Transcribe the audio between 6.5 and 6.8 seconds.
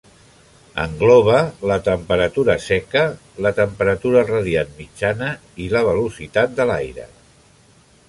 de